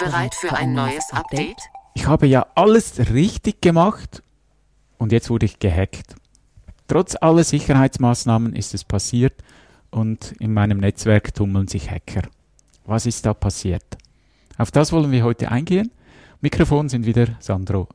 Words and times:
Bereit 0.00 0.34
für 0.34 0.52
ein 0.54 0.72
neues 0.72 1.12
Update? 1.12 1.60
Ich 1.94 2.06
habe 2.06 2.26
ja 2.26 2.46
alles 2.54 3.10
richtig 3.12 3.60
gemacht 3.60 4.22
und 4.96 5.12
jetzt 5.12 5.28
wurde 5.28 5.44
ich 5.44 5.58
gehackt. 5.58 6.14
Trotz 6.88 7.16
aller 7.20 7.44
Sicherheitsmaßnahmen 7.44 8.54
ist 8.56 8.72
es 8.72 8.82
passiert 8.82 9.34
und 9.90 10.32
in 10.38 10.54
meinem 10.54 10.78
Netzwerk 10.78 11.34
tummeln 11.34 11.68
sich 11.68 11.90
Hacker. 11.90 12.22
Was 12.86 13.04
ist 13.04 13.26
da 13.26 13.34
passiert? 13.34 13.84
Auf 14.56 14.70
das 14.70 14.90
wollen 14.90 15.12
wir 15.12 15.22
heute 15.22 15.50
eingehen. 15.50 15.90
Mikrofon 16.40 16.88
sind 16.88 17.04
wieder 17.04 17.26
Sandro 17.38 17.86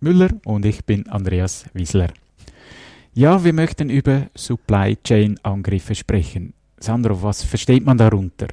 Müller 0.00 0.30
und 0.44 0.66
ich 0.66 0.84
bin 0.84 1.08
Andreas 1.08 1.66
Wiesler. 1.74 2.08
Ja, 3.14 3.44
wir 3.44 3.52
möchten 3.52 3.88
über 3.88 4.26
Supply 4.34 4.96
Chain 5.04 5.38
Angriffe 5.44 5.94
sprechen. 5.94 6.54
Sandro, 6.80 7.22
was 7.22 7.44
versteht 7.44 7.84
man 7.84 7.98
darunter? 7.98 8.48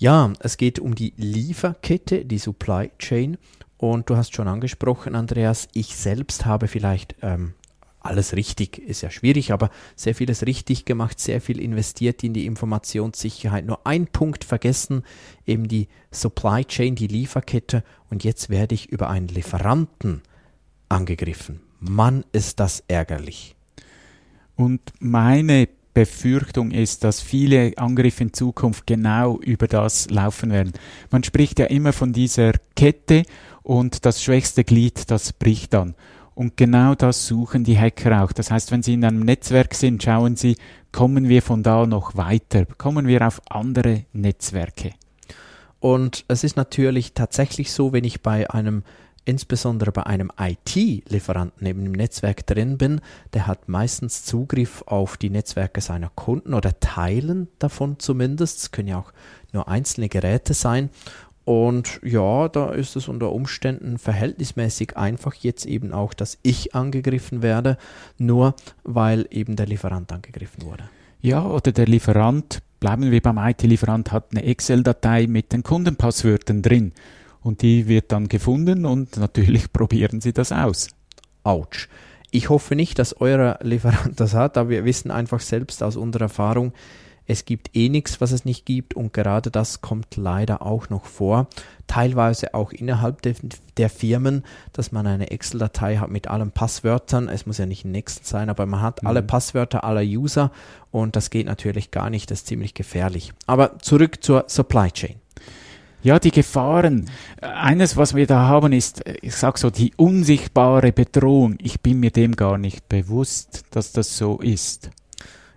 Ja, 0.00 0.32
es 0.38 0.56
geht 0.58 0.78
um 0.78 0.94
die 0.94 1.12
Lieferkette, 1.16 2.24
die 2.24 2.38
Supply 2.38 2.92
Chain. 3.00 3.36
Und 3.78 4.08
du 4.08 4.16
hast 4.16 4.34
schon 4.34 4.46
angesprochen, 4.46 5.16
Andreas, 5.16 5.68
ich 5.72 5.96
selbst 5.96 6.46
habe 6.46 6.68
vielleicht 6.68 7.16
ähm, 7.20 7.54
alles 8.00 8.36
richtig, 8.36 8.78
ist 8.78 9.02
ja 9.02 9.10
schwierig, 9.10 9.52
aber 9.52 9.70
sehr 9.96 10.14
vieles 10.14 10.46
richtig 10.46 10.84
gemacht, 10.84 11.18
sehr 11.18 11.40
viel 11.40 11.60
investiert 11.60 12.22
in 12.22 12.32
die 12.32 12.46
Informationssicherheit. 12.46 13.66
Nur 13.66 13.86
ein 13.86 14.06
Punkt 14.06 14.44
vergessen, 14.44 15.02
eben 15.46 15.66
die 15.66 15.88
Supply 16.12 16.64
Chain, 16.64 16.94
die 16.94 17.08
Lieferkette. 17.08 17.82
Und 18.08 18.22
jetzt 18.22 18.50
werde 18.50 18.76
ich 18.76 18.88
über 18.88 19.10
einen 19.10 19.28
Lieferanten 19.28 20.22
angegriffen. 20.88 21.60
Mann, 21.80 22.24
ist 22.30 22.60
das 22.60 22.84
ärgerlich. 22.86 23.56
Und 24.54 24.80
meine 25.00 25.68
Befürchtung 25.94 26.70
ist, 26.70 27.04
dass 27.04 27.20
viele 27.20 27.72
Angriffe 27.76 28.24
in 28.24 28.32
Zukunft 28.32 28.86
genau 28.86 29.38
über 29.40 29.66
das 29.66 30.10
laufen 30.10 30.50
werden. 30.50 30.72
Man 31.10 31.24
spricht 31.24 31.58
ja 31.58 31.66
immer 31.66 31.92
von 31.92 32.12
dieser 32.12 32.52
Kette 32.76 33.24
und 33.62 34.04
das 34.06 34.22
schwächste 34.22 34.64
Glied, 34.64 35.10
das 35.10 35.32
bricht 35.32 35.74
dann. 35.74 35.94
Und 36.34 36.56
genau 36.56 36.94
das 36.94 37.26
suchen 37.26 37.64
die 37.64 37.76
Hacker 37.76 38.22
auch. 38.22 38.32
Das 38.32 38.50
heißt, 38.50 38.70
wenn 38.70 38.82
sie 38.82 38.94
in 38.94 39.04
einem 39.04 39.20
Netzwerk 39.20 39.74
sind, 39.74 40.02
schauen 40.02 40.36
sie, 40.36 40.56
kommen 40.92 41.28
wir 41.28 41.42
von 41.42 41.64
da 41.64 41.84
noch 41.84 42.16
weiter, 42.16 42.64
kommen 42.78 43.08
wir 43.08 43.26
auf 43.26 43.42
andere 43.50 44.04
Netzwerke. 44.12 44.92
Und 45.80 46.24
es 46.28 46.44
ist 46.44 46.56
natürlich 46.56 47.12
tatsächlich 47.14 47.72
so, 47.72 47.92
wenn 47.92 48.04
ich 48.04 48.22
bei 48.22 48.48
einem 48.50 48.84
insbesondere 49.28 49.92
bei 49.92 50.04
einem 50.06 50.32
IT-Lieferanten 50.40 51.66
eben 51.66 51.84
im 51.84 51.92
Netzwerk 51.92 52.46
drin 52.46 52.78
bin, 52.78 53.02
der 53.34 53.46
hat 53.46 53.68
meistens 53.68 54.24
Zugriff 54.24 54.82
auf 54.86 55.18
die 55.18 55.28
Netzwerke 55.28 55.82
seiner 55.82 56.08
Kunden 56.14 56.54
oder 56.54 56.80
Teilen 56.80 57.48
davon 57.58 57.98
zumindest. 57.98 58.58
Es 58.58 58.70
können 58.70 58.88
ja 58.88 58.98
auch 58.98 59.12
nur 59.52 59.68
einzelne 59.68 60.08
Geräte 60.08 60.54
sein. 60.54 60.88
Und 61.44 62.00
ja, 62.02 62.48
da 62.48 62.72
ist 62.72 62.96
es 62.96 63.06
unter 63.08 63.32
Umständen 63.32 63.98
verhältnismäßig 63.98 64.96
einfach 64.96 65.34
jetzt 65.34 65.66
eben 65.66 65.92
auch, 65.92 66.14
dass 66.14 66.38
ich 66.42 66.74
angegriffen 66.74 67.42
werde, 67.42 67.76
nur 68.16 68.54
weil 68.84 69.26
eben 69.30 69.56
der 69.56 69.66
Lieferant 69.66 70.10
angegriffen 70.10 70.62
wurde. 70.62 70.84
Ja, 71.20 71.44
oder 71.44 71.72
der 71.72 71.86
Lieferant, 71.86 72.60
bleiben 72.80 73.10
wir 73.10 73.20
beim 73.20 73.36
IT-Lieferant, 73.36 74.10
hat 74.10 74.28
eine 74.30 74.44
Excel-Datei 74.44 75.26
mit 75.26 75.52
den 75.52 75.62
Kundenpasswörtern 75.62 76.62
drin 76.62 76.92
und 77.48 77.62
die 77.62 77.88
wird 77.88 78.12
dann 78.12 78.28
gefunden 78.28 78.84
und 78.84 79.16
natürlich 79.16 79.72
probieren 79.72 80.20
sie 80.20 80.34
das 80.34 80.52
aus. 80.52 80.90
Autsch. 81.44 81.88
Ich 82.30 82.50
hoffe 82.50 82.76
nicht, 82.76 82.98
dass 82.98 83.18
euer 83.22 83.58
Lieferant 83.62 84.20
das 84.20 84.34
hat, 84.34 84.58
aber 84.58 84.68
wir 84.68 84.84
wissen 84.84 85.10
einfach 85.10 85.40
selbst 85.40 85.82
aus 85.82 85.96
unserer 85.96 86.24
Erfahrung, 86.24 86.74
es 87.30 87.44
gibt 87.44 87.76
eh 87.76 87.88
nichts, 87.88 88.22
was 88.22 88.32
es 88.32 88.44
nicht 88.46 88.64
gibt 88.64 88.94
und 88.94 89.12
gerade 89.12 89.50
das 89.50 89.82
kommt 89.82 90.16
leider 90.16 90.62
auch 90.62 90.88
noch 90.88 91.04
vor. 91.04 91.46
Teilweise 91.86 92.54
auch 92.54 92.72
innerhalb 92.72 93.20
de, 93.20 93.34
der 93.76 93.90
Firmen, 93.90 94.44
dass 94.72 94.92
man 94.92 95.06
eine 95.06 95.30
Excel-Datei 95.30 95.96
hat 95.96 96.10
mit 96.10 96.28
allen 96.28 96.52
Passwörtern. 96.52 97.28
Es 97.28 97.44
muss 97.44 97.58
ja 97.58 97.66
nicht 97.66 97.84
ein 97.84 97.94
Excel 97.94 98.24
sein, 98.24 98.48
aber 98.48 98.64
man 98.64 98.80
hat 98.80 99.02
mhm. 99.02 99.08
alle 99.08 99.22
Passwörter 99.22 99.84
aller 99.84 100.02
User 100.02 100.52
und 100.90 101.16
das 101.16 101.28
geht 101.28 101.46
natürlich 101.46 101.90
gar 101.90 102.08
nicht. 102.08 102.30
Das 102.30 102.40
ist 102.40 102.46
ziemlich 102.46 102.72
gefährlich. 102.72 103.32
Aber 103.46 103.78
zurück 103.78 104.22
zur 104.22 104.44
Supply 104.48 104.90
Chain. 104.90 105.16
Ja, 106.00 106.20
die 106.20 106.30
Gefahren. 106.30 107.10
Eines, 107.40 107.96
was 107.96 108.14
wir 108.14 108.26
da 108.28 108.46
haben, 108.46 108.72
ist, 108.72 109.02
ich 109.20 109.34
sag 109.34 109.58
so, 109.58 109.68
die 109.68 109.92
unsichtbare 109.96 110.92
Bedrohung. 110.92 111.56
Ich 111.60 111.80
bin 111.80 111.98
mir 111.98 112.12
dem 112.12 112.36
gar 112.36 112.56
nicht 112.56 112.88
bewusst, 112.88 113.64
dass 113.72 113.90
das 113.90 114.16
so 114.16 114.38
ist. 114.38 114.90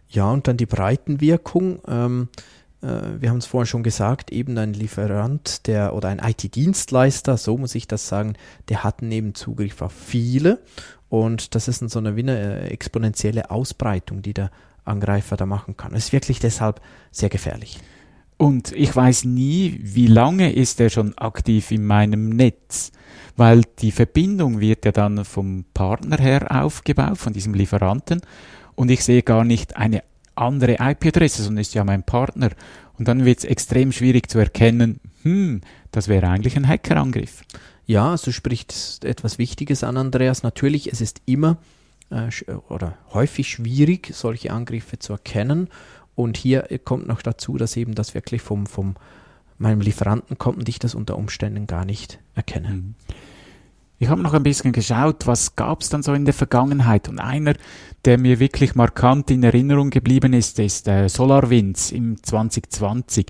Ja, 0.09 0.31
und 0.31 0.47
dann 0.47 0.57
die 0.57 0.65
Breitenwirkung. 0.65 1.79
Ähm, 1.87 2.29
äh, 2.81 2.87
wir 3.19 3.29
haben 3.29 3.37
es 3.37 3.45
vorhin 3.45 3.67
schon 3.67 3.83
gesagt, 3.83 4.31
eben 4.31 4.57
ein 4.57 4.73
Lieferant, 4.73 5.67
der 5.67 5.93
oder 5.93 6.09
ein 6.09 6.19
IT-Dienstleister, 6.19 7.37
so 7.37 7.57
muss 7.57 7.75
ich 7.75 7.87
das 7.87 8.07
sagen, 8.07 8.33
der 8.69 8.83
hat 8.83 9.03
neben 9.03 9.35
Zugriff 9.35 9.81
auf 9.83 9.93
viele. 9.93 10.59
Und 11.07 11.53
das 11.53 11.67
ist 11.67 11.87
so 11.87 11.99
eine, 11.99 12.15
äh, 12.15 12.67
exponentielle 12.69 13.51
Ausbreitung, 13.51 14.23
die 14.23 14.33
der 14.33 14.49
Angreifer 14.85 15.37
da 15.37 15.45
machen 15.45 15.77
kann. 15.77 15.93
Es 15.93 16.05
ist 16.05 16.13
wirklich 16.13 16.39
deshalb 16.39 16.81
sehr 17.11 17.29
gefährlich. 17.29 17.79
Und 18.41 18.71
ich 18.71 18.95
weiß 18.95 19.25
nie, 19.25 19.79
wie 19.83 20.07
lange 20.07 20.51
ist 20.51 20.81
er 20.81 20.89
schon 20.89 21.15
aktiv 21.15 21.69
in 21.69 21.85
meinem 21.85 22.29
Netz, 22.29 22.91
weil 23.37 23.61
die 23.77 23.91
Verbindung 23.91 24.59
wird 24.59 24.83
ja 24.83 24.91
dann 24.91 25.25
vom 25.25 25.65
Partner 25.75 26.17
her 26.17 26.63
aufgebaut, 26.63 27.19
von 27.19 27.33
diesem 27.33 27.53
Lieferanten, 27.53 28.21
und 28.73 28.89
ich 28.89 29.03
sehe 29.03 29.21
gar 29.21 29.43
nicht 29.43 29.77
eine 29.77 30.01
andere 30.33 30.77
IP-Adresse, 30.79 31.43
sondern 31.43 31.61
ist 31.61 31.75
ja 31.75 31.83
mein 31.83 32.01
Partner. 32.01 32.49
Und 32.97 33.07
dann 33.07 33.25
wird 33.25 33.37
es 33.37 33.45
extrem 33.45 33.91
schwierig 33.91 34.27
zu 34.27 34.39
erkennen, 34.39 34.99
hm, 35.21 35.61
das 35.91 36.07
wäre 36.07 36.27
eigentlich 36.27 36.57
ein 36.57 36.67
Hackerangriff. 36.67 37.43
Ja, 37.85 38.09
also 38.09 38.31
spricht 38.31 39.03
etwas 39.03 39.37
Wichtiges 39.37 39.83
an, 39.83 39.97
Andreas. 39.97 40.41
Natürlich, 40.41 40.91
es 40.91 40.99
ist 40.99 41.21
immer 41.27 41.57
äh, 42.09 42.31
oder 42.69 42.97
häufig 43.13 43.49
schwierig, 43.49 44.11
solche 44.15 44.51
Angriffe 44.51 44.97
zu 44.97 45.13
erkennen. 45.13 45.69
Und 46.15 46.37
hier 46.37 46.67
kommt 46.83 47.07
noch 47.07 47.21
dazu, 47.21 47.57
dass 47.57 47.77
eben 47.77 47.95
das 47.95 48.13
wirklich 48.13 48.41
vom, 48.41 48.65
vom 48.65 48.95
meinem 49.57 49.81
Lieferanten 49.81 50.37
kommt 50.37 50.59
und 50.59 50.69
ich 50.69 50.79
das 50.79 50.95
unter 50.95 51.17
Umständen 51.17 51.67
gar 51.67 51.85
nicht 51.85 52.19
erkenne. 52.35 52.69
Mhm. 52.69 52.95
Ich 54.01 54.09
habe 54.09 54.23
noch 54.23 54.33
ein 54.33 54.41
bisschen 54.41 54.71
geschaut, 54.71 55.27
was 55.27 55.55
gab 55.55 55.81
es 55.81 55.89
dann 55.89 56.01
so 56.01 56.13
in 56.13 56.25
der 56.25 56.33
Vergangenheit. 56.33 57.07
Und 57.07 57.19
einer, 57.19 57.53
der 58.03 58.17
mir 58.17 58.39
wirklich 58.39 58.73
markant 58.73 59.29
in 59.29 59.43
Erinnerung 59.43 59.91
geblieben 59.91 60.33
ist, 60.33 60.57
ist 60.57 60.87
äh, 60.87 61.07
SolarWinds 61.07 61.91
im 61.91 62.21
2020 62.21 63.27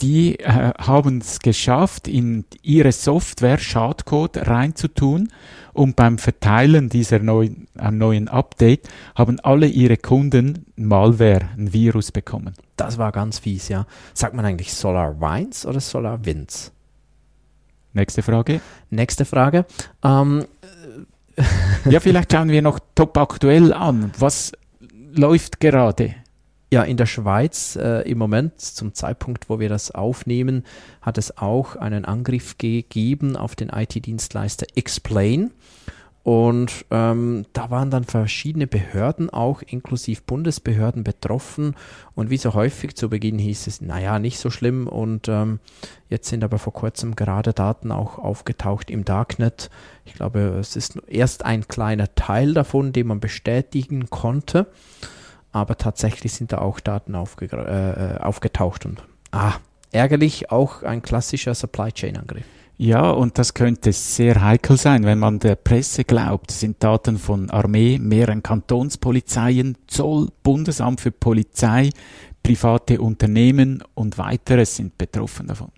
die 0.00 0.38
äh, 0.38 0.72
haben 0.78 1.18
es 1.18 1.40
geschafft, 1.40 2.08
in 2.08 2.44
ihre 2.62 2.92
Software 2.92 3.58
Schadcode 3.58 4.46
reinzutun 4.46 5.28
und 5.72 5.96
beim 5.96 6.18
Verteilen 6.18 6.88
dieser 6.88 7.18
neuen, 7.18 7.68
äh, 7.78 7.90
neuen 7.90 8.28
Update 8.28 8.88
haben 9.14 9.40
alle 9.40 9.66
ihre 9.66 9.96
Kunden 9.96 10.66
Malware, 10.76 11.48
ein 11.56 11.72
Virus 11.72 12.12
bekommen. 12.12 12.54
Das 12.76 12.98
war 12.98 13.12
ganz 13.12 13.38
fies, 13.38 13.68
ja. 13.68 13.86
Sagt 14.14 14.34
man 14.34 14.44
eigentlich 14.44 14.72
SolarWinds 14.72 15.66
oder 15.66 15.80
SolarWinds? 15.80 16.72
Nächste 17.92 18.22
Frage. 18.22 18.60
Nächste 18.90 19.24
Frage. 19.24 19.66
Ähm, 20.04 20.46
ja, 21.88 22.00
vielleicht 22.00 22.32
schauen 22.32 22.48
wir 22.48 22.62
noch 22.62 22.78
top 22.94 23.18
aktuell 23.18 23.72
an. 23.72 24.12
Was 24.18 24.52
läuft 25.12 25.60
gerade? 25.60 26.14
Ja, 26.72 26.84
in 26.84 26.96
der 26.96 27.06
Schweiz 27.06 27.74
äh, 27.74 28.08
im 28.08 28.18
Moment, 28.18 28.60
zum 28.60 28.94
Zeitpunkt, 28.94 29.48
wo 29.48 29.58
wir 29.58 29.68
das 29.68 29.90
aufnehmen, 29.90 30.64
hat 31.02 31.18
es 31.18 31.36
auch 31.36 31.74
einen 31.74 32.04
Angriff 32.04 32.58
gegeben 32.58 33.36
auf 33.36 33.56
den 33.56 33.70
IT-Dienstleister 33.70 34.66
Explain. 34.76 35.50
Und 36.22 36.84
ähm, 36.92 37.44
da 37.54 37.70
waren 37.70 37.90
dann 37.90 38.04
verschiedene 38.04 38.68
Behörden 38.68 39.30
auch, 39.30 39.62
inklusive 39.62 40.22
Bundesbehörden, 40.24 41.02
betroffen. 41.02 41.74
Und 42.14 42.30
wie 42.30 42.36
so 42.36 42.54
häufig 42.54 42.94
zu 42.94 43.08
Beginn 43.08 43.40
hieß 43.40 43.66
es, 43.66 43.80
naja, 43.80 44.20
nicht 44.20 44.38
so 44.38 44.48
schlimm. 44.48 44.86
Und 44.86 45.28
ähm, 45.28 45.58
jetzt 46.08 46.28
sind 46.28 46.44
aber 46.44 46.58
vor 46.58 46.72
kurzem 46.72 47.16
gerade 47.16 47.52
Daten 47.52 47.90
auch 47.90 48.18
aufgetaucht 48.18 48.90
im 48.90 49.04
Darknet. 49.04 49.70
Ich 50.04 50.12
glaube, 50.12 50.38
es 50.60 50.76
ist 50.76 51.00
erst 51.08 51.44
ein 51.44 51.66
kleiner 51.66 52.14
Teil 52.14 52.54
davon, 52.54 52.92
den 52.92 53.08
man 53.08 53.18
bestätigen 53.18 54.08
konnte 54.08 54.68
aber 55.52 55.76
tatsächlich 55.76 56.32
sind 56.32 56.52
da 56.52 56.58
auch 56.58 56.80
Daten 56.80 57.14
äh, 57.14 57.46
äh, 57.46 58.18
aufgetaucht 58.18 58.86
und 58.86 59.02
ah, 59.32 59.54
ärgerlich 59.92 60.50
auch 60.50 60.82
ein 60.82 61.02
klassischer 61.02 61.54
Supply 61.54 61.92
Chain 61.92 62.16
Angriff. 62.16 62.44
Ja, 62.82 63.10
und 63.10 63.36
das 63.36 63.52
könnte 63.52 63.92
sehr 63.92 64.42
heikel 64.42 64.78
sein, 64.78 65.04
wenn 65.04 65.18
man 65.18 65.38
der 65.38 65.54
Presse 65.54 66.02
glaubt. 66.02 66.50
sind 66.50 66.82
Daten 66.82 67.18
von 67.18 67.50
Armee, 67.50 67.98
mehreren 67.98 68.42
Kantonspolizeien, 68.42 69.76
Zoll, 69.86 70.28
Bundesamt 70.42 71.02
für 71.02 71.10
Polizei, 71.10 71.90
private 72.42 73.02
Unternehmen 73.02 73.84
und 73.92 74.16
weiteres 74.16 74.76
sind 74.76 74.96
betroffen 74.96 75.48
davon. 75.48 75.68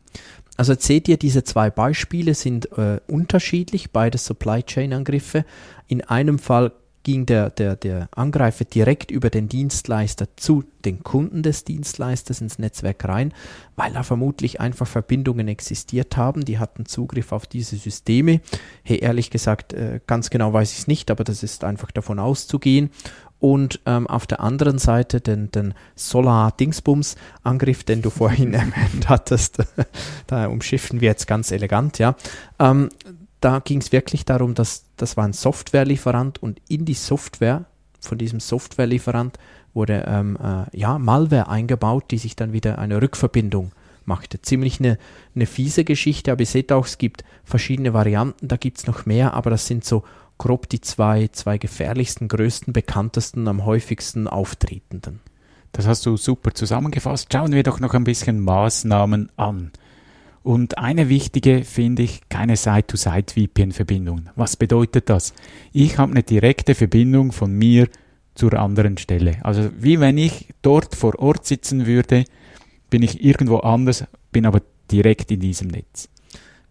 Also 0.57 0.75
jetzt 0.75 0.87
seht 0.87 1.09
ihr, 1.09 1.17
diese 1.17 1.43
zwei 1.43 1.71
Beispiele 1.71 2.35
sind 2.35 2.71
äh, 2.79 3.01
unterschiedlich, 3.09 3.91
beide 3.91 4.17
Supply 4.17 4.63
Chain 4.63 4.93
Angriffe. 4.93 5.45
In 5.89 6.03
einem 6.03 6.39
Fall 6.39 6.71
ging 7.03 7.27
der, 7.27 7.51
der, 7.51 7.77
der 7.77 8.09
Angreifer 8.13 8.65
direkt 8.65 9.11
über 9.11 9.31
den 9.31 9.49
Dienstleister 9.49 10.27
zu 10.37 10.65
den 10.85 11.03
Kunden 11.03 11.43
des 11.43 11.65
Dienstleisters 11.65 12.41
ins 12.41 12.59
Netzwerk 12.59 13.05
rein, 13.05 13.33
weil 13.77 13.93
da 13.93 14.03
vermutlich 14.03 14.61
einfach 14.61 14.87
Verbindungen 14.87 15.49
existiert 15.49 16.17
haben. 16.17 16.45
Die 16.45 16.59
hatten 16.59 16.87
Zugriff 16.87 17.33
auf 17.33 17.47
diese 17.47 17.77
Systeme. 17.77 18.41
Hey, 18.83 18.99
ehrlich 18.99 19.31
gesagt, 19.31 19.73
äh, 19.73 20.01
ganz 20.07 20.31
genau 20.31 20.53
weiß 20.53 20.73
ich 20.73 20.79
es 20.79 20.87
nicht, 20.87 21.11
aber 21.11 21.25
das 21.25 21.43
ist 21.43 21.65
einfach 21.65 21.91
davon 21.91 22.19
auszugehen. 22.19 22.91
Und 23.39 23.81
ähm, 23.87 24.07
auf 24.07 24.29
der 24.29 24.39
anderen 24.39 24.79
Seite 24.79 25.21
den, 25.21 25.51
den 25.51 25.75
Solar-Dingsbums-Angriff, 25.97 27.83
den 27.83 28.01
du 28.01 28.11
vorhin 28.11 28.55
erwähnt 28.55 29.09
hattest, 29.09 29.59
da 30.29 30.47
umschiffen 30.47 31.01
wir 31.01 31.09
jetzt 31.09 31.27
ganz 31.27 31.51
elegant, 31.51 31.99
ja. 31.99 32.15
Ähm, 32.61 32.89
da 33.43 33.59
ging 33.59 33.81
es 33.81 33.93
wirklich 33.93 34.25
darum, 34.25 34.55
dass 34.55 34.85
das 34.97 35.17
war 35.17 35.25
ein 35.25 35.33
Softwarelieferant 35.33 36.43
und 36.43 36.61
in 36.69 36.85
die 36.85 36.95
Software 36.95 37.67
von 38.01 38.19
diesem 38.19 38.41
Softwarelieferant 38.41 39.39
wurde 39.75 40.05
ähm, 40.07 40.39
äh, 40.43 40.77
ja, 40.77 40.99
Malware 40.99 41.49
eingebaut, 41.49 42.05
die 42.11 42.19
sich 42.19 42.37
dann 42.37 42.53
wieder 42.53 42.79
eine 42.79 43.01
Rückverbindung 43.01 43.73
machte. 44.05 44.41
Ziemlich 44.43 44.81
eine, 44.81 44.99
eine 45.35 45.47
fiese 45.47 45.85
Geschichte, 45.85 46.33
aber 46.33 46.41
ihr 46.41 46.47
seht 46.47 46.73
auch, 46.73 46.87
es 46.87 46.99
gibt 46.99 47.25
verschiedene 47.45 47.95
Varianten, 47.95 48.49
da 48.49 48.57
gibt 48.57 48.79
es 48.79 48.87
noch 48.87 49.07
mehr, 49.07 49.35
aber 49.35 49.51
das 49.51 49.67
sind 49.67 49.85
so 49.85 50.05
grob 50.39 50.69
die 50.69 50.81
zwei, 50.81 51.29
zwei 51.33 51.59
gefährlichsten, 51.59 52.29
größten, 52.29 52.73
bekanntesten, 52.73 53.49
am 53.49 53.65
häufigsten 53.65 54.29
auftretenden. 54.29 55.21
Das 55.73 55.87
hast 55.87 56.05
du 56.05 56.17
super 56.17 56.53
zusammengefasst. 56.53 57.33
Schauen 57.33 57.53
wir 57.53 57.63
doch 57.63 57.81
noch 57.81 57.95
ein 57.95 58.05
bisschen 58.05 58.41
Maßnahmen 58.41 59.31
an. 59.37 59.73
Und 60.43 60.79
eine 60.79 61.09
wichtige 61.09 61.65
finde 61.65 62.03
ich, 62.03 62.29
keine 62.29 62.57
Side-to-Side-VPN-Verbindungen. 62.57 64.31
Was 64.35 64.57
bedeutet 64.57 65.09
das? 65.09 65.35
Ich 65.73 65.99
habe 65.99 66.13
eine 66.13 66.23
direkte 66.23 66.75
Verbindung 66.75 67.33
von 67.33 67.53
mir 67.53 67.89
zur 68.35 68.55
anderen 68.55 68.99
Stelle. 68.99 69.37
Also 69.43 69.71
wie 69.79 70.01
wenn 70.01 70.19
ich 70.19 70.49
dort 70.63 70.97
vor 70.97 71.19
Ort 71.19 71.47
sitzen 71.47 71.87
würde, 71.87 72.25
bin 72.91 73.03
ich 73.03 73.23
irgendwo 73.25 73.59
anders, 73.59 74.05
bin 74.33 74.47
aber 74.47 74.63
direkt 74.91 75.31
in 75.31 75.41
diesem 75.41 75.69
Netz. 75.69 76.09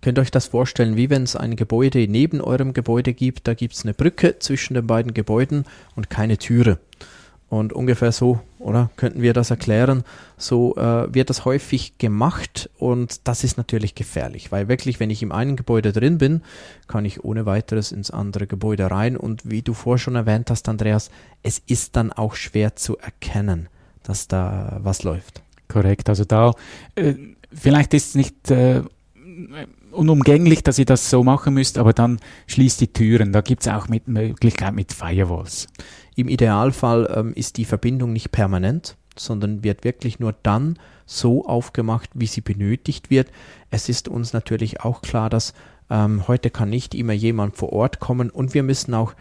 Könnt 0.02 0.18
ihr 0.18 0.24
euch 0.24 0.32
das 0.32 0.48
vorstellen, 0.48 0.98
wie 0.98 1.10
wenn 1.10 1.24
es 1.24 1.36
ein 1.36 1.56
Gebäude 1.56 2.08
neben 2.08 2.42
eurem 2.42 2.74
Gebäude 2.74 3.14
gibt, 3.14 3.48
da 3.48 3.54
gibt 3.54 3.76
es 3.76 3.84
eine 3.84 3.94
Brücke 3.94 4.40
zwischen 4.40 4.74
den 4.74 4.88
beiden 4.88 5.14
Gebäuden 5.14 5.66
und 5.96 6.10
keine 6.10 6.38
Türe. 6.38 6.80
Und 7.52 7.74
ungefähr 7.74 8.14
so, 8.14 8.40
oder 8.60 8.92
könnten 8.96 9.22
wir 9.22 9.34
das 9.34 9.50
erklären? 9.52 10.06
So 10.38 10.78
äh, 10.78 11.14
wird 11.14 11.30
das 11.30 11.44
häufig 11.44 11.98
gemacht 11.98 12.70
und 12.78 13.28
das 13.28 13.44
ist 13.44 13.58
natürlich 13.58 13.94
gefährlich, 13.94 14.54
weil 14.54 14.70
wirklich, 14.70 15.02
wenn 15.02 15.10
ich 15.10 15.22
im 15.22 15.34
einen 15.34 15.58
Gebäude 15.58 15.92
drin 15.92 16.18
bin, 16.18 16.44
kann 16.88 17.04
ich 17.04 17.26
ohne 17.26 17.46
weiteres 17.46 17.92
ins 17.92 18.10
andere 18.10 18.48
Gebäude 18.48 18.90
rein 18.90 19.18
und 19.18 19.50
wie 19.52 19.64
du 19.64 19.74
vorher 19.74 20.00
schon 20.00 20.16
erwähnt 20.16 20.50
hast, 20.50 20.70
Andreas, 20.70 21.12
es 21.44 21.62
ist 21.68 21.98
dann 21.98 22.14
auch 22.14 22.36
schwer 22.36 22.78
zu 22.78 22.98
erkennen, 22.98 23.68
dass 24.04 24.30
da 24.30 24.80
was 24.82 25.04
läuft. 25.04 25.42
Korrekt, 25.68 26.08
also 26.08 26.24
da 26.24 26.54
äh, 26.96 27.16
vielleicht 27.52 27.94
ist 27.94 28.12
es 28.12 28.16
nicht 28.16 28.50
äh, 28.50 28.84
unumgänglich, 29.92 30.64
dass 30.64 30.80
ihr 30.80 30.86
das 30.86 31.10
so 31.10 31.22
machen 31.22 31.54
müsst, 31.54 31.78
aber 31.78 31.92
dann 31.92 32.20
schließt 32.48 32.80
die 32.80 32.94
Türen. 32.94 33.34
Da 33.34 33.42
gibt 33.42 33.64
es 33.64 33.68
auch 33.68 33.90
mit 33.90 34.08
Möglichkeit 34.08 34.74
mit 34.74 34.94
Firewalls. 34.94 35.68
Im 36.16 36.28
Idealfall 36.28 37.12
ähm, 37.16 37.34
ist 37.34 37.58
die 37.58 37.66
Verbindung 37.66 38.14
nicht 38.14 38.32
permanent, 38.32 38.98
sondern 39.18 39.64
wird 39.64 39.84
wirklich 39.84 40.20
nur 40.20 40.34
dann 40.44 40.78
so 41.06 41.46
aufgemacht, 41.46 42.10
wie 42.14 42.28
sie 42.28 42.42
benötigt 42.42 43.10
wird. 43.10 43.30
Es 43.70 43.90
ist 43.90 44.08
uns 44.08 44.34
natürlich 44.34 44.82
auch 44.82 45.02
klar, 45.02 45.30
dass 45.30 45.54
ähm, 45.90 46.28
heute 46.28 46.50
kann 46.50 46.70
nicht 46.70 46.96
immer 46.96 47.14
jemand 47.14 47.56
vor 47.56 47.74
Ort 47.74 48.00
kommen 48.00 48.30
und 48.30 48.54
wir 48.54 48.64
müssen 48.64 48.94
auch 48.94 49.14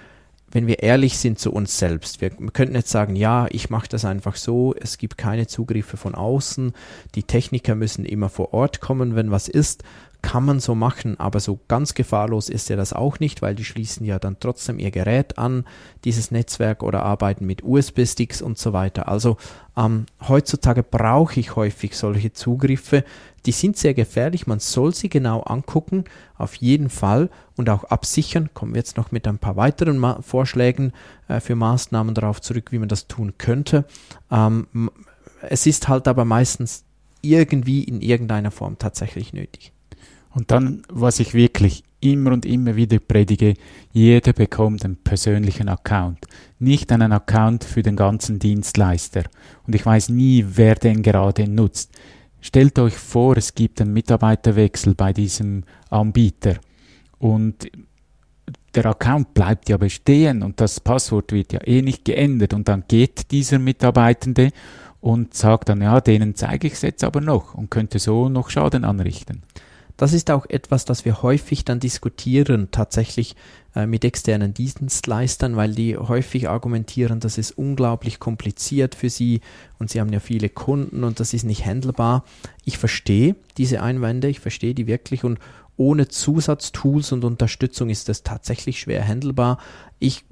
wenn 0.52 0.66
wir 0.66 0.82
ehrlich 0.82 1.16
sind 1.18 1.38
zu 1.38 1.52
uns 1.52 1.78
selbst, 1.78 2.20
wir, 2.20 2.30
könnten 2.30 2.74
jetzt 2.74 2.90
sagen, 2.90 3.14
ja, 3.16 3.46
ich 3.50 3.70
mache 3.70 3.88
das 3.88 4.04
einfach 4.04 4.36
so, 4.36 4.74
es 4.78 4.98
gibt 4.98 5.16
keine 5.16 5.46
Zugriffe 5.46 5.96
von 5.96 6.14
außen, 6.14 6.72
die 7.14 7.22
Techniker 7.22 7.74
müssen 7.74 8.04
immer 8.04 8.28
vor 8.28 8.52
Ort 8.52 8.80
kommen, 8.80 9.14
wenn 9.14 9.30
was 9.30 9.48
ist, 9.48 9.84
kann 10.22 10.44
man 10.44 10.60
so 10.60 10.74
machen, 10.74 11.18
aber 11.18 11.40
so 11.40 11.60
ganz 11.68 11.94
gefahrlos 11.94 12.48
ist 12.48 12.68
ja 12.68 12.76
das 12.76 12.92
auch 12.92 13.20
nicht, 13.20 13.42
weil 13.42 13.54
die 13.54 13.64
schließen 13.64 14.04
ja 14.06 14.18
dann 14.18 14.38
trotzdem 14.40 14.78
ihr 14.78 14.90
Gerät 14.90 15.38
an, 15.38 15.64
dieses 16.04 16.30
Netzwerk 16.30 16.82
oder 16.82 17.02
arbeiten 17.02 17.46
mit 17.46 17.62
USB-Sticks 17.62 18.42
und 18.42 18.58
so 18.58 18.72
weiter. 18.72 19.08
Also 19.08 19.36
ähm, 19.76 20.06
heutzutage 20.26 20.82
brauche 20.82 21.40
ich 21.40 21.56
häufig 21.56 21.96
solche 21.96 22.32
Zugriffe. 22.32 23.04
Die 23.46 23.52
sind 23.52 23.76
sehr 23.76 23.94
gefährlich, 23.94 24.46
man 24.46 24.60
soll 24.60 24.94
sie 24.94 25.08
genau 25.08 25.40
angucken, 25.40 26.04
auf 26.36 26.54
jeden 26.56 26.90
Fall 26.90 27.30
und 27.56 27.70
auch 27.70 27.84
absichern. 27.84 28.50
Kommen 28.52 28.74
wir 28.74 28.80
jetzt 28.80 28.96
noch 28.96 29.12
mit 29.12 29.26
ein 29.26 29.38
paar 29.38 29.56
weiteren 29.56 29.98
Ma 29.98 30.20
Vorschlägen 30.22 30.92
äh, 31.28 31.40
für 31.40 31.56
Maßnahmen 31.56 32.14
darauf 32.14 32.40
zurück, 32.40 32.72
wie 32.72 32.78
man 32.78 32.88
das 32.88 33.06
tun 33.06 33.34
könnte. 33.38 33.84
Ähm, 34.30 34.90
es 35.42 35.66
ist 35.66 35.88
halt 35.88 36.06
aber 36.06 36.24
meistens 36.24 36.84
irgendwie 37.22 37.84
in 37.84 38.00
irgendeiner 38.00 38.50
Form 38.50 38.78
tatsächlich 38.78 39.32
nötig. 39.32 39.72
Und 40.32 40.50
dann, 40.50 40.82
was 40.88 41.20
ich 41.20 41.34
wirklich 41.34 41.82
immer 42.00 42.32
und 42.32 42.46
immer 42.46 42.76
wieder 42.76 42.98
predige, 42.98 43.54
jeder 43.92 44.32
bekommt 44.32 44.84
einen 44.84 44.96
persönlichen 44.96 45.68
Account, 45.68 46.18
nicht 46.58 46.90
einen 46.92 47.12
Account 47.12 47.64
für 47.64 47.82
den 47.82 47.96
ganzen 47.96 48.38
Dienstleister. 48.38 49.24
Und 49.66 49.74
ich 49.74 49.84
weiß 49.84 50.08
nie, 50.08 50.44
wer 50.48 50.74
den 50.76 51.02
gerade 51.02 51.48
nutzt. 51.48 51.92
Stellt 52.40 52.78
euch 52.78 52.94
vor, 52.94 53.36
es 53.36 53.54
gibt 53.54 53.80
einen 53.80 53.92
Mitarbeiterwechsel 53.92 54.94
bei 54.94 55.12
diesem 55.12 55.64
Anbieter 55.90 56.56
und 57.18 57.70
der 58.74 58.86
Account 58.86 59.34
bleibt 59.34 59.68
ja 59.68 59.76
bestehen 59.76 60.42
und 60.42 60.60
das 60.60 60.80
Passwort 60.80 61.32
wird 61.32 61.52
ja 61.52 61.60
eh 61.66 61.82
nicht 61.82 62.04
geändert 62.04 62.54
und 62.54 62.68
dann 62.68 62.84
geht 62.88 63.30
dieser 63.30 63.58
Mitarbeitende 63.58 64.52
und 65.00 65.34
sagt 65.34 65.68
dann, 65.68 65.82
ja, 65.82 66.00
denen 66.00 66.34
zeige 66.34 66.66
ich 66.66 66.74
es 66.74 66.82
jetzt 66.82 67.04
aber 67.04 67.20
noch 67.20 67.54
und 67.54 67.70
könnte 67.70 67.98
so 67.98 68.28
noch 68.28 68.48
Schaden 68.48 68.84
anrichten. 68.84 69.42
Das 70.00 70.14
ist 70.14 70.30
auch 70.30 70.46
etwas, 70.48 70.86
das 70.86 71.04
wir 71.04 71.20
häufig 71.20 71.66
dann 71.66 71.78
diskutieren, 71.78 72.68
tatsächlich 72.70 73.36
äh, 73.74 73.84
mit 73.84 74.02
externen 74.02 74.54
Dienstleistern, 74.54 75.56
weil 75.56 75.74
die 75.74 75.94
häufig 75.94 76.48
argumentieren, 76.48 77.20
das 77.20 77.36
ist 77.36 77.50
unglaublich 77.50 78.18
kompliziert 78.18 78.94
für 78.94 79.10
sie 79.10 79.42
und 79.78 79.90
sie 79.90 80.00
haben 80.00 80.10
ja 80.10 80.20
viele 80.20 80.48
Kunden 80.48 81.04
und 81.04 81.20
das 81.20 81.34
ist 81.34 81.44
nicht 81.44 81.66
handelbar. 81.66 82.24
Ich 82.64 82.78
verstehe 82.78 83.36
diese 83.58 83.82
Einwände, 83.82 84.28
ich 84.28 84.40
verstehe 84.40 84.72
die 84.74 84.86
wirklich 84.86 85.22
und 85.22 85.38
ohne 85.76 86.08
Zusatztools 86.08 87.12
und 87.12 87.22
Unterstützung 87.22 87.90
ist 87.90 88.08
das 88.08 88.22
tatsächlich 88.22 88.80
schwer 88.80 89.06
handelbar. 89.06 89.58
Ich 89.98 90.24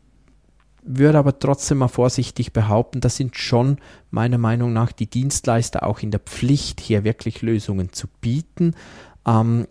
würde 0.83 1.19
aber 1.19 1.39
trotzdem 1.39 1.79
mal 1.79 1.89
vorsichtig 1.89 2.55
behaupten, 2.55 3.03
das 3.03 3.17
sind 3.17 3.37
schon 3.37 3.77
meiner 4.11 4.39
Meinung 4.39 4.73
nach 4.73 4.93
die 4.93 5.11
Dienstleister 5.11 5.83
auch 5.83 6.01
in 6.01 6.11
der 6.11 6.21
Pflicht, 6.21 6.81
hier 6.81 7.05
wirklich 7.05 7.43
Lösungen 7.43 7.93
zu 7.93 8.07
bieten. 8.23 8.75
Ähm, 9.29 9.67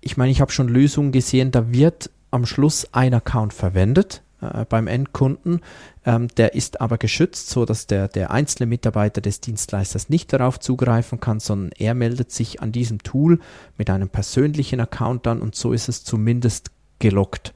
ich 0.00 0.16
meine, 0.16 0.30
ich 0.30 0.40
habe 0.40 0.52
schon 0.52 0.68
Lösungen 0.68 1.12
gesehen, 1.12 1.50
da 1.50 1.72
wird 1.72 2.10
am 2.30 2.46
Schluss 2.46 2.86
ein 2.92 3.12
Account 3.12 3.52
verwendet 3.52 4.22
äh, 4.40 4.64
beim 4.64 4.86
Endkunden. 4.86 5.60
Ähm, 6.06 6.28
der 6.28 6.54
ist 6.54 6.80
aber 6.80 6.96
geschützt, 6.96 7.50
so 7.50 7.64
dass 7.64 7.86
der, 7.86 8.08
der 8.08 8.30
einzelne 8.30 8.66
Mitarbeiter 8.66 9.20
des 9.20 9.40
Dienstleisters 9.40 10.08
nicht 10.08 10.32
darauf 10.32 10.58
zugreifen 10.58 11.20
kann, 11.20 11.40
sondern 11.40 11.72
er 11.76 11.94
meldet 11.94 12.30
sich 12.32 12.62
an 12.62 12.72
diesem 12.72 13.02
Tool 13.02 13.40
mit 13.76 13.90
einem 13.90 14.08
persönlichen 14.08 14.80
Account 14.80 15.26
an 15.26 15.42
und 15.42 15.54
so 15.54 15.72
ist 15.72 15.88
es 15.88 16.04
zumindest 16.04 16.70
gelockt. 16.98 17.52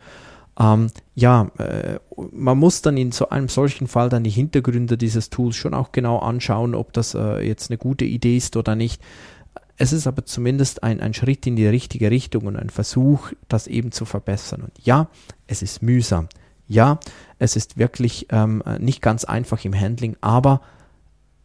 Ähm, 0.58 0.88
ja, 1.14 1.50
äh, 1.58 1.98
man 2.30 2.58
muss 2.58 2.82
dann 2.82 2.96
in 2.96 3.12
so 3.12 3.28
einem 3.30 3.48
solchen 3.48 3.88
Fall 3.88 4.08
dann 4.08 4.22
die 4.22 4.30
Hintergründe 4.30 4.96
dieses 4.96 5.30
Tools 5.30 5.56
schon 5.56 5.74
auch 5.74 5.90
genau 5.90 6.18
anschauen, 6.18 6.74
ob 6.74 6.92
das 6.92 7.14
äh, 7.14 7.40
jetzt 7.40 7.70
eine 7.70 7.78
gute 7.78 8.04
Idee 8.04 8.36
ist 8.36 8.56
oder 8.56 8.76
nicht. 8.76 9.02
Es 9.76 9.92
ist 9.92 10.06
aber 10.06 10.24
zumindest 10.24 10.82
ein, 10.82 11.00
ein 11.00 11.14
Schritt 11.14 11.46
in 11.46 11.56
die 11.56 11.66
richtige 11.66 12.10
Richtung 12.10 12.46
und 12.46 12.56
ein 12.56 12.70
Versuch, 12.70 13.32
das 13.48 13.66
eben 13.66 13.90
zu 13.92 14.04
verbessern. 14.04 14.62
Und 14.62 14.72
ja, 14.84 15.08
es 15.46 15.62
ist 15.62 15.82
mühsam. 15.82 16.28
Ja, 16.66 16.98
es 17.38 17.56
ist 17.56 17.76
wirklich 17.76 18.28
ähm, 18.30 18.62
nicht 18.78 19.02
ganz 19.02 19.24
einfach 19.24 19.64
im 19.64 19.78
Handling, 19.78 20.16
aber 20.20 20.60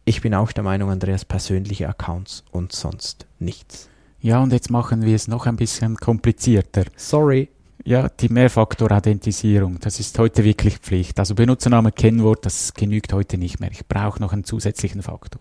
ich 0.04 0.22
bin 0.22 0.34
auch 0.34 0.52
der 0.52 0.64
Meinung, 0.64 0.90
Andreas, 0.90 1.24
persönliche 1.24 1.88
Accounts 1.88 2.44
und 2.50 2.72
sonst 2.72 3.26
nichts. 3.38 3.88
Ja, 4.20 4.42
und 4.42 4.52
jetzt 4.52 4.70
machen 4.70 5.02
wir 5.02 5.14
es 5.14 5.28
noch 5.28 5.46
ein 5.46 5.56
bisschen 5.56 5.96
komplizierter. 5.96 6.84
Sorry. 6.96 7.48
Ja, 7.84 8.08
die 8.08 8.28
Mehrfaktor-Authentisierung, 8.28 9.78
das 9.80 10.00
ist 10.00 10.18
heute 10.18 10.44
wirklich 10.44 10.78
Pflicht. 10.78 11.18
Also 11.18 11.34
Benutzername, 11.34 11.92
Kennwort, 11.92 12.44
das 12.44 12.74
genügt 12.74 13.12
heute 13.12 13.38
nicht 13.38 13.60
mehr. 13.60 13.70
Ich 13.72 13.86
brauche 13.86 14.20
noch 14.20 14.32
einen 14.34 14.44
zusätzlichen 14.44 15.02
Faktor. 15.02 15.40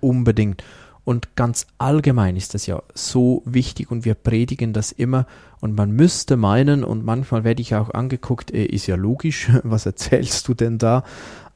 Unbedingt. 0.00 0.62
Und 1.10 1.34
ganz 1.34 1.66
allgemein 1.78 2.36
ist 2.36 2.54
das 2.54 2.66
ja 2.66 2.84
so 2.94 3.42
wichtig 3.44 3.90
und 3.90 4.04
wir 4.04 4.14
predigen 4.14 4.72
das 4.72 4.92
immer. 4.92 5.26
Und 5.60 5.76
man 5.76 5.90
müsste 5.90 6.36
meinen, 6.36 6.84
und 6.84 7.04
manchmal 7.04 7.42
werde 7.42 7.62
ich 7.62 7.74
auch 7.74 7.90
angeguckt, 7.90 8.52
äh, 8.52 8.64
ist 8.64 8.86
ja 8.86 8.94
logisch, 8.94 9.50
was 9.64 9.86
erzählst 9.86 10.46
du 10.46 10.54
denn 10.54 10.78
da? 10.78 11.02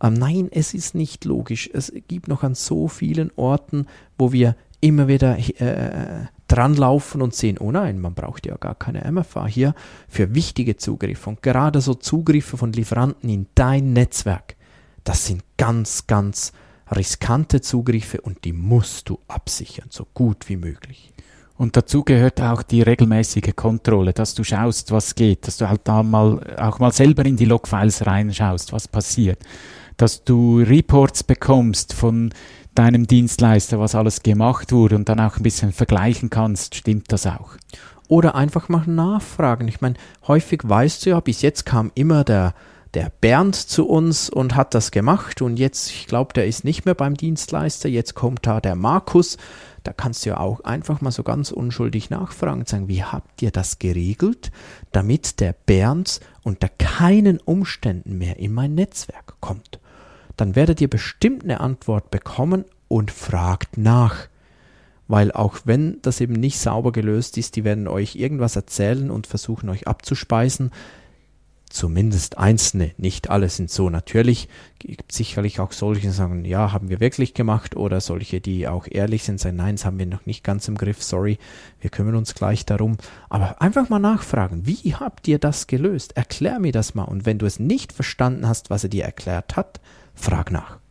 Ähm, 0.02 0.14
nein, 0.14 0.49
es 0.50 0.75
ist 0.75 0.96
nicht 0.96 1.25
logisch. 1.25 1.70
Es 1.73 1.92
gibt 2.08 2.26
noch 2.26 2.42
an 2.42 2.56
so 2.56 2.88
vielen 2.88 3.30
Orten, 3.37 3.87
wo 4.18 4.32
wir 4.32 4.56
immer 4.80 5.06
wieder 5.06 5.38
äh, 5.38 6.26
dranlaufen 6.49 7.23
und 7.23 7.32
sehen, 7.32 7.58
oh 7.58 7.70
nein, 7.70 8.00
man 8.00 8.14
braucht 8.14 8.46
ja 8.46 8.56
gar 8.56 8.75
keine 8.75 9.08
MFA 9.08 9.46
hier 9.46 9.76
für 10.08 10.34
wichtige 10.34 10.78
Zugriffe. 10.78 11.30
Und 11.30 11.42
gerade 11.44 11.80
so 11.80 11.94
Zugriffe 11.94 12.56
von 12.56 12.73
Lieferanten 12.73 13.30
in 13.30 13.46
dein 13.54 13.92
Netzwerk, 13.92 14.56
das 15.04 15.26
sind 15.26 15.44
ganz, 15.58 16.08
ganz 16.08 16.52
riskante 16.96 17.60
Zugriffe 17.60 18.20
und 18.20 18.44
die 18.44 18.52
musst 18.52 19.08
du 19.08 19.18
absichern, 19.28 19.88
so 19.90 20.06
gut 20.14 20.48
wie 20.48 20.56
möglich. 20.56 21.12
Und 21.56 21.76
dazu 21.76 22.02
gehört 22.02 22.40
auch 22.40 22.62
die 22.62 22.82
regelmäßige 22.82 23.54
Kontrolle, 23.54 24.12
dass 24.12 24.34
du 24.34 24.42
schaust, 24.42 24.90
was 24.90 25.14
geht, 25.14 25.46
dass 25.46 25.56
du 25.56 25.68
halt 25.68 25.82
da 25.84 26.02
mal 26.02 26.56
auch 26.58 26.80
mal 26.80 26.92
selber 26.92 27.24
in 27.24 27.36
die 27.36 27.44
Logfiles 27.44 28.06
reinschaust, 28.06 28.72
was 28.72 28.88
passiert, 28.88 29.38
dass 29.96 30.24
du 30.24 30.58
Reports 30.58 31.22
bekommst 31.22 31.92
von 31.92 32.32
deinem 32.74 33.06
Dienstleister, 33.06 33.78
was 33.78 33.94
alles 33.94 34.24
gemacht 34.24 34.72
wurde 34.72 34.96
und 34.96 35.08
dann 35.08 35.20
auch 35.20 35.36
ein 35.36 35.44
bisschen 35.44 35.72
vergleichen 35.72 36.28
kannst, 36.28 36.74
stimmt 36.74 37.12
das 37.12 37.26
auch? 37.26 37.50
Oder 38.08 38.34
einfach 38.34 38.68
mal 38.68 38.84
nachfragen. 38.86 39.68
Ich 39.68 39.80
meine, 39.80 39.94
häufig 40.26 40.60
weißt 40.64 41.06
du 41.06 41.10
ja, 41.10 41.20
bis 41.20 41.40
jetzt 41.42 41.64
kam 41.64 41.92
immer 41.94 42.24
der 42.24 42.54
der 42.94 43.10
Bernd 43.20 43.56
zu 43.56 43.86
uns 43.86 44.30
und 44.30 44.54
hat 44.54 44.74
das 44.74 44.90
gemacht 44.90 45.42
und 45.42 45.58
jetzt, 45.58 45.90
ich 45.90 46.06
glaube, 46.06 46.32
der 46.32 46.46
ist 46.46 46.64
nicht 46.64 46.84
mehr 46.84 46.94
beim 46.94 47.14
Dienstleister, 47.14 47.88
jetzt 47.88 48.14
kommt 48.14 48.46
da 48.46 48.60
der 48.60 48.76
Markus. 48.76 49.36
Da 49.82 49.92
kannst 49.92 50.24
du 50.24 50.30
ja 50.30 50.38
auch 50.38 50.60
einfach 50.60 51.00
mal 51.00 51.10
so 51.10 51.22
ganz 51.22 51.50
unschuldig 51.50 52.08
nachfragen 52.08 52.60
und 52.60 52.68
sagen, 52.68 52.88
wie 52.88 53.02
habt 53.02 53.42
ihr 53.42 53.50
das 53.50 53.78
geregelt, 53.78 54.50
damit 54.92 55.40
der 55.40 55.54
Bernd 55.66 56.20
unter 56.42 56.68
keinen 56.68 57.38
Umständen 57.38 58.16
mehr 58.16 58.38
in 58.38 58.52
mein 58.52 58.74
Netzwerk 58.74 59.34
kommt? 59.40 59.80
Dann 60.36 60.56
werdet 60.56 60.80
ihr 60.80 60.88
bestimmt 60.88 61.44
eine 61.44 61.60
Antwort 61.60 62.10
bekommen 62.10 62.64
und 62.88 63.10
fragt 63.10 63.76
nach 63.76 64.28
weil 65.06 65.32
auch 65.32 65.58
wenn 65.64 66.00
das 66.00 66.22
eben 66.22 66.32
nicht 66.32 66.58
sauber 66.58 66.90
gelöst 66.90 67.36
ist, 67.36 67.56
die 67.56 67.64
werden 67.64 67.88
euch 67.88 68.16
irgendwas 68.16 68.56
erzählen 68.56 69.10
und 69.10 69.26
versuchen 69.26 69.68
euch 69.68 69.86
abzuspeisen 69.86 70.70
zumindest 71.75 72.38
einzelne, 72.38 72.93
nicht 72.99 73.31
alle 73.31 73.49
sind 73.49 73.69
so. 73.69 73.90
Natürlich 73.90 74.49
gibt 74.78 75.11
sicherlich 75.12 75.59
auch 75.61 75.73
solche, 75.73 76.02
die 76.02 76.11
sagen, 76.11 76.45
ja, 76.45 76.73
haben 76.73 76.88
wir 76.88 77.00
wirklich 77.00 77.35
gemacht 77.35 77.76
oder 77.76 78.00
solche, 78.00 78.40
die 78.40 78.69
auch 78.69 78.87
ehrlich 78.88 79.25
sind, 79.25 79.40
sagen, 79.40 79.57
nein, 79.57 79.75
das 79.76 79.85
haben 79.85 79.99
wir 79.99 80.07
noch 80.07 80.25
nicht 80.25 80.45
ganz 80.45 80.69
im 80.69 80.76
Griff, 80.76 81.02
sorry, 81.02 81.38
wir 81.81 81.90
kümmern 81.90 82.14
uns 82.14 82.35
gleich 82.35 82.64
darum. 82.64 82.97
Aber 83.28 83.61
einfach 83.61 83.88
mal 83.88 83.99
nachfragen, 83.99 84.66
wie 84.66 84.95
habt 84.95 85.26
ihr 85.26 85.38
das 85.38 85.66
gelöst? 85.66 86.16
Erklär 86.16 86.61
mir 86.61 86.73
das 86.73 86.95
mal. 86.95 87.04
Und 87.04 87.26
wenn 87.26 87.38
du 87.38 87.47
es 87.47 87.59
nicht 87.59 87.93
verstanden 87.93 88.47
hast, 88.47 88.71
was 88.71 88.85
er 88.85 88.90
dir 88.90 89.04
erklärt 89.04 89.57
hat, 89.57 89.81
frag 90.14 90.52
nach. 90.52 90.83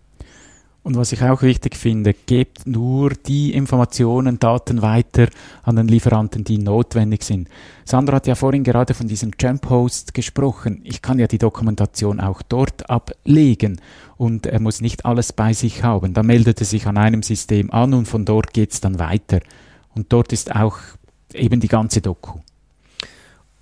Und 0.83 0.97
was 0.97 1.13
ich 1.13 1.23
auch 1.23 1.41
wichtig 1.41 1.77
finde, 1.77 2.13
gebt 2.13 2.67
nur 2.67 3.11
die 3.11 3.53
Informationen, 3.53 4.37
Daten 4.37 4.81
weiter 4.81 5.29
an 5.63 5.77
den 5.77 5.87
Lieferanten, 5.87 6.43
die 6.43 6.57
notwendig 6.57 7.23
sind. 7.23 7.47
Sandra 7.85 8.17
hat 8.17 8.27
ja 8.27 8.35
vorhin 8.35 8.65
gerade 8.65 8.93
von 8.93 9.07
diesem 9.07 9.31
Jump 9.39 9.69
Host 9.69 10.13
gesprochen. 10.13 10.81
Ich 10.83 11.01
kann 11.01 11.19
ja 11.19 11.27
die 11.27 11.37
Dokumentation 11.37 12.19
auch 12.19 12.41
dort 12.41 12.89
ablegen 12.89 13.79
und 14.17 14.45
er 14.45 14.59
muss 14.59 14.81
nicht 14.81 15.05
alles 15.05 15.31
bei 15.31 15.53
sich 15.53 15.83
haben. 15.83 16.13
Da 16.13 16.21
meldet 16.21 16.59
er 16.59 16.65
sich 16.65 16.85
an 16.85 16.97
einem 16.97 17.23
System 17.23 17.71
an 17.71 17.93
und 17.93 18.05
von 18.05 18.25
dort 18.25 18.53
geht's 18.53 18.81
dann 18.81 18.99
weiter. 18.99 19.39
Und 19.95 20.11
dort 20.11 20.33
ist 20.33 20.53
auch 20.53 20.79
eben 21.33 21.61
die 21.61 21.69
ganze 21.69 22.01
Doku. 22.01 22.39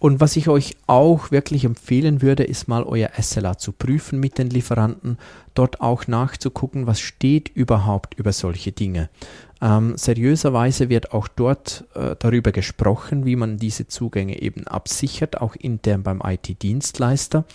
Und 0.02 0.20
was 0.20 0.36
ich 0.36 0.48
euch 0.50 0.78
auch 0.88 1.30
wirklich 1.30 1.64
empfehlen 1.64 2.24
würde, 2.24 2.44
ist 2.44 2.68
mal 2.68 2.82
euer 2.82 3.12
SLA 3.22 3.60
zu 3.60 3.72
prüfen 3.72 4.20
mit 4.20 4.40
den 4.40 4.50
Lieferanten, 4.50 5.20
dort 5.54 5.80
auch 5.80 6.08
nachzugucken, 6.08 6.88
was 6.88 7.00
steht 7.00 7.50
überhaupt 7.50 8.16
über 8.16 8.34
solche 8.34 8.72
Dinge. 8.72 9.12
Ähm, 9.62 9.96
seriöserweise 9.96 10.90
wird 10.90 11.14
auch 11.14 11.28
dort 11.28 11.86
äh, 11.94 12.16
darüber 12.18 12.52
gesprochen, 12.52 13.28
wie 13.28 13.36
man 13.36 13.58
diese 13.58 13.88
Zugänge 13.88 14.42
eben 14.42 14.66
absichert, 14.66 15.40
auch 15.40 15.56
intern 15.56 16.02
beim 16.02 16.20
IT-Dienstleister. 16.26 17.46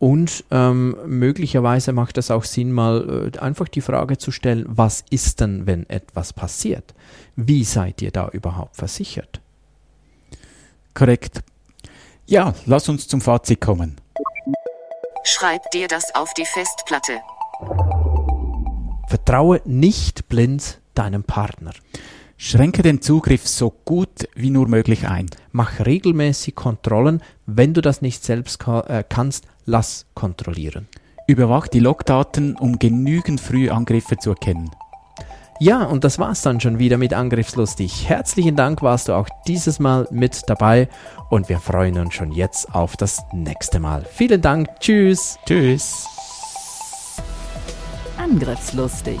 Und 0.00 0.42
ähm, 0.50 0.96
möglicherweise 1.06 1.92
macht 1.92 2.18
es 2.18 2.32
auch 2.32 2.42
Sinn, 2.42 2.72
mal 2.72 3.30
äh, 3.32 3.38
einfach 3.38 3.68
die 3.68 3.82
Frage 3.82 4.18
zu 4.18 4.32
stellen, 4.32 4.64
was 4.66 5.04
ist 5.10 5.40
denn, 5.40 5.68
wenn 5.68 5.88
etwas 5.88 6.32
passiert? 6.32 6.92
Wie 7.36 7.62
seid 7.62 8.02
ihr 8.02 8.10
da 8.10 8.30
überhaupt 8.30 8.74
versichert? 8.74 9.40
Korrekt. 10.92 11.44
Ja, 12.26 12.54
lass 12.64 12.88
uns 12.88 13.06
zum 13.06 13.20
Fazit 13.20 13.60
kommen. 13.60 13.96
Schreib 15.24 15.70
dir 15.72 15.88
das 15.88 16.14
auf 16.14 16.32
die 16.34 16.46
Festplatte. 16.46 17.20
Vertraue 19.08 19.60
nicht 19.66 20.28
blind 20.28 20.80
deinem 20.94 21.24
Partner. 21.24 21.72
Schränke 22.38 22.82
den 22.82 23.02
Zugriff 23.02 23.46
so 23.46 23.70
gut 23.84 24.28
wie 24.34 24.50
nur 24.50 24.68
möglich 24.68 25.06
ein. 25.06 25.26
Mach 25.52 25.84
regelmäßig 25.84 26.54
Kontrollen. 26.54 27.22
Wenn 27.44 27.74
du 27.74 27.82
das 27.82 28.00
nicht 28.00 28.24
selbst 28.24 28.66
äh, 28.66 29.04
kannst, 29.06 29.44
lass 29.66 30.06
kontrollieren. 30.14 30.88
Überwach 31.26 31.68
die 31.68 31.80
Logdaten, 31.80 32.56
um 32.56 32.78
genügend 32.78 33.40
früh 33.40 33.68
Angriffe 33.68 34.16
zu 34.16 34.30
erkennen. 34.30 34.70
Ja, 35.60 35.84
und 35.84 36.04
das 36.04 36.18
war's 36.18 36.42
dann 36.42 36.60
schon 36.60 36.78
wieder 36.78 36.98
mit 36.98 37.14
Angriffslustig. 37.14 38.08
Herzlichen 38.08 38.56
Dank 38.56 38.82
warst 38.82 39.08
du 39.08 39.12
auch 39.12 39.28
dieses 39.46 39.78
Mal 39.78 40.08
mit 40.10 40.42
dabei 40.48 40.88
und 41.30 41.48
wir 41.48 41.58
freuen 41.58 41.98
uns 41.98 42.14
schon 42.14 42.32
jetzt 42.32 42.74
auf 42.74 42.96
das 42.96 43.24
nächste 43.32 43.78
Mal. 43.78 44.04
Vielen 44.10 44.40
Dank. 44.40 44.68
Tschüss. 44.80 45.38
Tschüss. 45.46 46.06
Angriffslustig 48.18 49.20